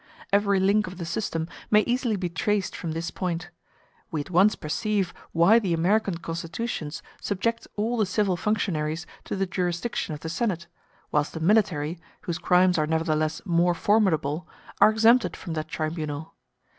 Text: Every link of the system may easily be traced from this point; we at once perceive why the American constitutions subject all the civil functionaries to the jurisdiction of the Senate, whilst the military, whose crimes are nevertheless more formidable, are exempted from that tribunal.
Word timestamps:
Every 0.33 0.59
link 0.59 0.87
of 0.87 0.97
the 0.97 1.05
system 1.05 1.47
may 1.69 1.81
easily 1.81 2.15
be 2.15 2.27
traced 2.27 2.75
from 2.75 2.93
this 2.93 3.11
point; 3.11 3.51
we 4.09 4.19
at 4.19 4.31
once 4.31 4.55
perceive 4.55 5.13
why 5.31 5.59
the 5.59 5.75
American 5.75 6.17
constitutions 6.17 7.03
subject 7.21 7.67
all 7.75 7.97
the 7.97 8.07
civil 8.07 8.35
functionaries 8.35 9.05
to 9.25 9.35
the 9.35 9.45
jurisdiction 9.45 10.15
of 10.15 10.21
the 10.21 10.27
Senate, 10.29 10.65
whilst 11.11 11.33
the 11.33 11.39
military, 11.39 11.99
whose 12.21 12.39
crimes 12.39 12.79
are 12.79 12.87
nevertheless 12.87 13.43
more 13.45 13.75
formidable, 13.75 14.47
are 14.79 14.89
exempted 14.89 15.37
from 15.37 15.53
that 15.53 15.67
tribunal. 15.67 16.33